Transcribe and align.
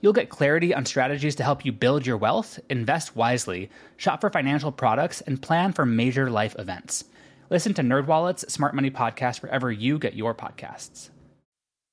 You'll 0.00 0.12
get 0.12 0.28
clarity 0.28 0.74
on 0.74 0.84
strategies 0.84 1.34
to 1.36 1.42
help 1.42 1.64
you 1.64 1.72
build 1.72 2.06
your 2.06 2.16
wealth, 2.16 2.58
invest 2.68 3.16
wisely, 3.16 3.70
shop 3.96 4.20
for 4.20 4.30
financial 4.30 4.70
products, 4.70 5.20
and 5.22 5.40
plan 5.40 5.72
for 5.72 5.86
major 5.86 6.30
life 6.30 6.54
events. 6.58 7.04
Listen 7.50 7.74
to 7.74 7.82
NerdWallet's 7.82 8.52
Smart 8.52 8.74
Money 8.74 8.90
Podcast 8.90 9.42
wherever 9.42 9.70
you 9.70 9.98
get 9.98 10.14
your 10.14 10.34
podcasts. 10.34 11.10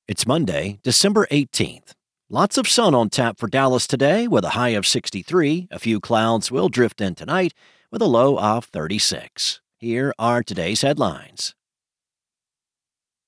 It's 0.08 0.28
Monday, 0.28 0.80
December 0.84 1.28
18th. 1.32 1.94
Lots 2.30 2.58
of 2.58 2.68
sun 2.68 2.96
on 2.96 3.10
tap 3.10 3.38
for 3.38 3.48
Dallas 3.48 3.88
today 3.88 4.28
with 4.28 4.44
a 4.44 4.50
high 4.50 4.70
of 4.70 4.88
63. 4.88 5.68
A 5.72 5.80
few 5.80 6.00
clouds 6.00 6.52
will 6.52 6.68
drift 6.68 7.00
in 7.00 7.16
tonight 7.16 7.54
with 7.92 8.02
a 8.02 8.08
low 8.08 8.38
of 8.40 8.66
36. 8.66 9.62
Here 9.78 10.14
are 10.18 10.44
today's 10.44 10.82
headlines. 10.82 11.54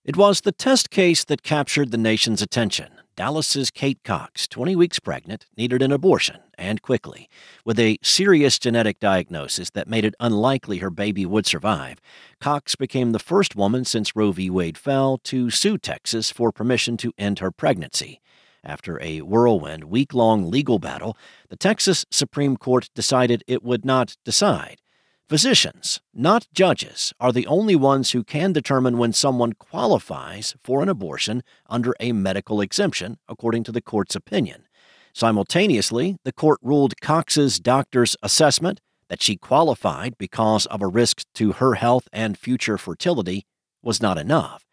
It 0.03 0.17
was 0.17 0.41
the 0.41 0.51
test 0.51 0.89
case 0.89 1.23
that 1.25 1.43
captured 1.43 1.91
the 1.91 1.97
nation's 1.97 2.41
attention. 2.41 2.89
Dallas's 3.15 3.71
Kate 3.71 4.03
Cox, 4.03 4.45
20 4.45 4.75
weeks 4.75 4.99
pregnant, 4.99 5.45
needed 5.55 5.81
an 5.81 5.93
abortion, 5.93 6.39
and 6.57 6.81
quickly, 6.81 7.29
with 7.63 7.79
a 7.79 7.97
serious 8.01 8.59
genetic 8.59 8.99
diagnosis 8.99 9.69
that 9.69 9.87
made 9.87 10.03
it 10.03 10.15
unlikely 10.19 10.79
her 10.79 10.89
baby 10.89 11.25
would 11.25 11.45
survive. 11.45 12.01
Cox 12.41 12.75
became 12.75 13.13
the 13.13 13.19
first 13.19 13.55
woman 13.55 13.85
since 13.85 14.17
Roe 14.17 14.33
v. 14.33 14.49
Wade 14.49 14.77
fell 14.77 15.17
to 15.19 15.49
sue 15.49 15.77
Texas 15.77 16.29
for 16.29 16.51
permission 16.51 16.97
to 16.97 17.13
end 17.17 17.39
her 17.39 17.51
pregnancy. 17.51 18.19
After 18.65 19.01
a 19.01 19.21
whirlwind, 19.21 19.85
week 19.85 20.13
long 20.13 20.51
legal 20.51 20.79
battle, 20.79 21.15
the 21.47 21.55
Texas 21.55 22.05
Supreme 22.11 22.57
Court 22.57 22.89
decided 22.93 23.45
it 23.47 23.63
would 23.63 23.85
not 23.85 24.17
decide. 24.25 24.81
Physicians, 25.27 26.01
not 26.13 26.47
judges, 26.53 27.11
are 27.19 27.31
the 27.31 27.47
only 27.47 27.75
ones 27.75 28.11
who 28.11 28.23
can 28.23 28.53
determine 28.53 28.99
when 28.99 29.11
someone 29.11 29.53
qualifies 29.53 30.55
for 30.63 30.83
an 30.83 30.89
abortion 30.89 31.41
under 31.67 31.95
a 31.99 32.11
medical 32.11 32.61
exemption, 32.61 33.17
according 33.27 33.63
to 33.63 33.71
the 33.71 33.81
court's 33.81 34.15
opinion. 34.15 34.67
Simultaneously, 35.13 36.17
the 36.25 36.31
court 36.31 36.59
ruled 36.61 37.01
Cox's 37.01 37.59
doctor's 37.59 38.15
assessment 38.21 38.81
that 39.09 39.23
she 39.23 39.35
qualified 39.35 40.15
because 40.19 40.67
of 40.67 40.83
a 40.83 40.87
risk 40.87 41.23
to 41.33 41.53
her 41.53 41.73
health 41.73 42.07
and 42.13 42.37
future 42.37 42.77
fertility 42.77 43.47
was 43.81 43.99
not 43.99 44.19
enough. 44.19 44.63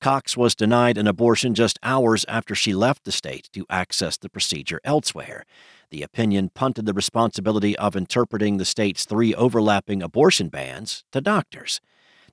Cox 0.00 0.36
was 0.36 0.54
denied 0.54 0.96
an 0.96 1.08
abortion 1.08 1.54
just 1.54 1.78
hours 1.82 2.24
after 2.28 2.54
she 2.54 2.72
left 2.72 3.04
the 3.04 3.10
state 3.10 3.48
to 3.52 3.66
access 3.68 4.16
the 4.16 4.28
procedure 4.28 4.80
elsewhere. 4.84 5.44
The 5.90 6.02
opinion 6.02 6.50
punted 6.54 6.86
the 6.86 6.92
responsibility 6.92 7.76
of 7.78 7.96
interpreting 7.96 8.58
the 8.58 8.64
state's 8.64 9.04
three 9.04 9.34
overlapping 9.34 10.02
abortion 10.02 10.48
bans 10.48 11.02
to 11.10 11.20
doctors. 11.20 11.80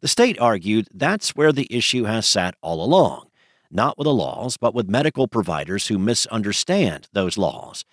The 0.02 0.08
state 0.08 0.40
argued 0.40 0.88
that's 0.94 1.36
where 1.36 1.52
the 1.52 1.68
issue 1.72 2.04
has 2.04 2.28
sat 2.28 2.56
all 2.62 2.84
along, 2.84 3.30
not 3.72 3.98
with 3.98 4.06
the 4.06 4.14
laws, 4.14 4.58
but 4.58 4.76
with 4.76 4.88
medical 4.88 5.28
providers 5.28 5.88
who 5.88 5.98
misunderstand 5.98 7.08
those 7.14 7.38
laws. 7.38 7.84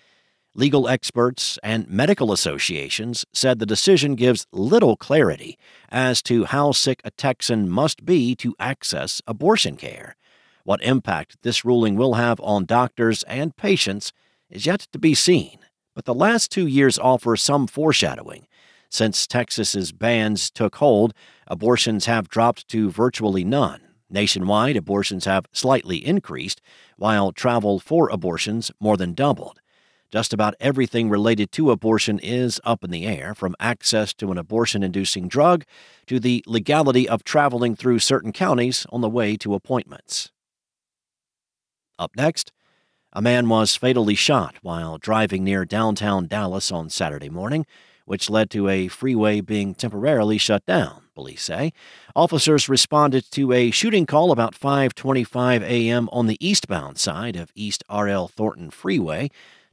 Legal 0.55 0.87
experts 0.87 1.59
and 1.63 1.89
medical 1.89 2.31
associations 2.31 3.25
said 3.33 3.59
the 3.59 3.65
decision 3.65 4.15
gives 4.15 4.47
little 4.53 4.97
clarity 4.99 5.59
as 5.89 6.21
to 6.21 6.45
how 6.45 6.73
sick 6.73 7.01
a 7.05 7.11
Texan 7.11 7.71
must 7.71 8.05
be 8.05 8.35
to 8.35 8.55
access 8.61 9.23
abortion 9.27 9.77
care. 9.77 10.15
What 10.65 10.83
impact 10.83 11.39
this 11.41 11.65
ruling 11.65 11.97
will 11.97 12.15
have 12.15 12.39
on 12.41 12.67
doctors 12.67 13.23
and 13.23 13.57
patients 13.57 14.13
is 14.51 14.67
yet 14.67 14.87
to 14.93 14.99
be 14.99 15.15
seen, 15.15 15.59
but 15.95 16.05
the 16.05 16.13
last 16.13 16.51
two 16.51 16.67
years 16.67 16.99
offer 16.99 17.35
some 17.35 17.67
foreshadowing. 17.67 18.47
Since 18.91 19.27
Texas's 19.27 19.91
bans 19.91 20.51
took 20.51 20.77
hold, 20.77 21.15
abortions 21.47 22.05
have 22.05 22.29
dropped 22.29 22.69
to 22.69 22.91
virtually 22.91 23.43
none. 23.43 23.81
Nationwide, 24.11 24.77
abortions 24.77 25.25
have 25.25 25.47
slightly 25.51 25.97
increased, 26.07 26.61
while 26.99 27.33
travel 27.33 27.81
for 27.81 28.11
abortions 28.11 28.71
more 28.79 28.99
than 28.99 29.15
doubled. 29.15 29.62
Just 30.13 30.35
about 30.35 30.55
everything 30.61 31.09
related 31.09 31.51
to 31.53 31.71
abortion 31.71 32.19
is 32.19 32.61
up 32.65 32.85
in 32.85 32.91
the 32.91 33.07
air, 33.07 33.35
from 33.35 33.57
access 33.59 34.13
to 34.15 34.31
an 34.31 34.37
abortion 34.37 34.83
inducing 34.83 35.27
drug 35.27 35.65
to 36.07 36.21
the 36.21 36.45
legality 36.47 37.09
of 37.09 37.25
traveling 37.25 37.75
through 37.75 37.99
certain 37.99 38.31
counties 38.31 38.87
on 38.91 39.01
the 39.01 39.09
way 39.09 39.37
to 39.39 39.55
appointments. 39.55 40.31
Up 41.99 42.11
next, 42.15 42.53
a 43.15 43.23
man 43.23 43.49
was 43.49 43.75
fatally 43.75 44.15
shot 44.15 44.57
while 44.61 44.99
driving 44.99 45.45
near 45.45 45.65
downtown 45.65 46.27
Dallas 46.27 46.71
on 46.71 46.91
Saturday 46.91 47.31
morning, 47.31 47.65
which 48.05 48.29
led 48.29 48.51
to 48.51 48.69
a 48.69 48.89
freeway 48.89 49.41
being 49.41 49.75
temporarily 49.75 50.37
shut 50.37 50.67
down, 50.67 51.05
police 51.15 51.43
say. 51.43 51.73
Officers 52.15 52.69
responded 52.69 53.31
to 53.31 53.53
a 53.53 53.71
shooting 53.71 54.05
call 54.05 54.31
about 54.31 54.55
5:25 54.55 55.63
a.m. 55.63 56.11
on 56.13 56.27
the 56.27 56.37
eastbound 56.47 56.99
side 56.99 57.37
of 57.37 57.51
East 57.55 57.83
RL 57.91 58.29
Thornton 58.29 58.71
Freeway 58.71 59.31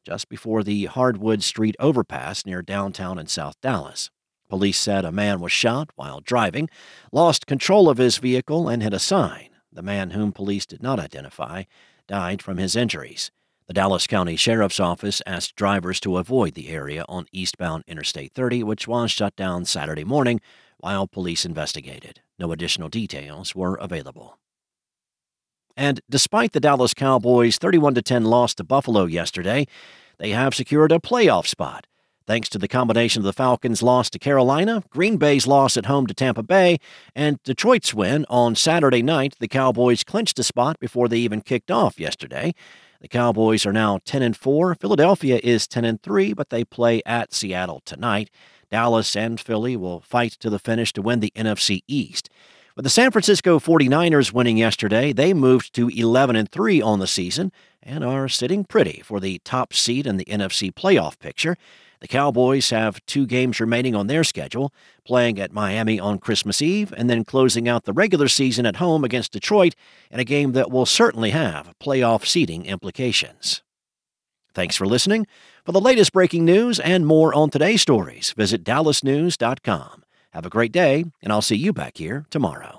just 0.10 0.28
before 0.28 0.64
the 0.64 0.86
Harwood 0.86 1.44
Street 1.44 1.76
overpass 1.80 2.44
near 2.44 2.64
downtown 2.64 3.20
in 3.20 3.28
South 3.28 3.62
Dallas. 3.62 4.10
Police 4.50 4.80
said 4.80 5.06
a 5.06 5.12
man 5.12 5.40
was 5.40 5.52
shot 5.52 5.92
while 5.98 6.20
driving, 6.20 6.68
lost 7.12 7.46
control 7.46 7.88
of 7.88 8.00
his 8.00 8.18
vehicle, 8.18 8.68
and 8.68 8.82
hit 8.82 8.92
a 8.92 8.98
sign. 8.98 9.50
The 9.72 9.84
man, 9.84 10.10
whom 10.10 10.32
police 10.32 10.66
did 10.66 10.82
not 10.82 11.00
identify, 11.00 11.66
died 12.08 12.42
from 12.42 12.58
his 12.58 12.76
injuries. 12.76 13.30
The 13.68 13.74
Dallas 13.76 14.08
County 14.08 14.36
Sheriff's 14.36 14.80
Office 14.80 15.22
asked 15.28 15.56
drivers 15.56 16.00
to 16.00 16.18
avoid 16.18 16.56
the 16.56 16.70
area 16.70 17.06
on 17.08 17.28
eastbound 17.32 17.84
Interstate 17.86 18.34
30, 18.34 18.64
which 18.64 18.88
was 18.88 19.12
shut 19.12 19.36
down 19.36 19.66
Saturday 19.66 20.04
morning 20.04 20.42
while 20.80 21.06
police 21.06 21.46
investigated. 21.46 22.22
No 22.40 22.52
additional 22.52 22.90
details 22.90 23.54
were 23.54 23.76
available. 23.76 24.40
And 25.80 26.02
despite 26.10 26.52
the 26.52 26.60
Dallas 26.60 26.94
Cowboys' 26.94 27.58
31 27.58 27.94
10 27.94 28.26
loss 28.26 28.54
to 28.56 28.66
Buffalo 28.66 29.06
yesterday, 29.06 29.66
they 30.18 30.32
have 30.32 30.54
secured 30.54 30.92
a 30.92 31.00
playoff 31.00 31.48
spot. 31.48 31.88
Thanks 32.28 32.50
to 32.50 32.58
the 32.58 32.68
combination 32.68 33.22
of 33.22 33.24
the 33.24 33.32
Falcons' 33.32 33.82
loss 33.82 34.10
to 34.10 34.20
Carolina, 34.20 34.84
Green 34.90 35.16
Bay's 35.16 35.48
loss 35.48 35.78
at 35.78 35.86
home 35.86 36.06
to 36.08 36.14
Tampa 36.14 36.44
Bay, 36.44 36.80
and 37.16 37.42
Detroit's 37.44 37.94
win 37.94 38.26
on 38.30 38.56
Saturday 38.56 39.02
night, 39.02 39.36
the 39.40 39.48
Cowboys 39.48 40.04
clinched 40.04 40.38
a 40.38 40.44
spot 40.44 40.78
before 40.82 41.08
they 41.08 41.20
even 41.20 41.40
kicked 41.40 41.72
off 41.72 41.98
yesterday. 41.98 42.54
The 43.00 43.08
Cowboys 43.08 43.66
are 43.66 43.72
now 43.72 44.00
10 44.04 44.22
and 44.22 44.36
4. 44.36 44.76
Philadelphia 44.76 45.40
is 45.42 45.66
10 45.66 45.86
and 45.86 46.04
3, 46.04 46.34
but 46.34 46.50
they 46.50 46.66
play 46.66 47.02
at 47.06 47.34
Seattle 47.34 47.82
tonight. 47.86 48.30
Dallas 48.70 49.16
and 49.16 49.40
Philly 49.40 49.78
will 49.78 50.02
fight 50.02 50.34
to 50.42 50.50
the 50.50 50.60
finish 50.60 50.92
to 50.92 51.02
win 51.02 51.22
the 51.22 51.32
NFC 51.38 51.84
East. 51.88 52.30
With 52.80 52.86
the 52.86 52.90
San 52.92 53.12
Francisco 53.12 53.60
49ers 53.60 54.32
winning 54.32 54.56
yesterday, 54.56 55.12
they 55.12 55.34
moved 55.34 55.74
to 55.74 55.90
11 55.90 56.38
and 56.38 56.50
3 56.50 56.82
on 56.82 57.00
the 57.00 57.08
season 57.08 57.52
and 57.84 58.06
are 58.06 58.30
sitting 58.30 58.64
pretty 58.64 59.02
for 59.04 59.20
the 59.20 59.40
top 59.40 59.74
seed 59.74 60.08
in 60.08 60.16
the 60.16 60.24
NFC 60.24 60.74
playoff 60.74 61.20
picture. 61.20 61.58
The 62.00 62.08
Cowboys 62.08 62.70
have 62.70 63.06
two 63.06 63.28
games 63.28 63.60
remaining 63.60 63.98
on 63.98 64.08
their 64.08 64.24
schedule, 64.24 64.74
playing 65.04 65.40
at 65.40 65.52
Miami 65.52 66.00
on 66.00 66.20
Christmas 66.20 66.62
Eve 66.62 66.94
and 66.96 67.10
then 67.10 67.26
closing 67.26 67.68
out 67.68 67.84
the 67.84 67.92
regular 67.92 68.30
season 68.30 68.66
at 68.66 68.78
home 68.78 69.04
against 69.04 69.34
Detroit 69.34 69.76
in 70.10 70.22
a 70.22 70.24
game 70.24 70.54
that 70.54 70.72
will 70.72 70.86
certainly 70.86 71.32
have 71.32 71.74
playoff 71.84 72.26
seeding 72.26 72.66
implications. 72.66 73.62
Thanks 74.54 74.78
for 74.78 74.86
listening. 74.86 75.28
For 75.66 75.74
the 75.74 75.82
latest 75.82 76.14
breaking 76.14 76.46
news 76.46 76.80
and 76.80 77.06
more 77.06 77.34
on 77.34 77.50
today's 77.50 77.82
stories, 77.82 78.32
visit 78.32 78.64
dallasnews.com. 78.64 80.06
Have 80.32 80.46
a 80.46 80.50
great 80.50 80.72
day, 80.72 81.06
and 81.22 81.32
I'll 81.34 81.42
see 81.42 81.56
you 81.56 81.74
back 81.74 81.98
here 81.98 82.26
tomorrow. 82.30 82.79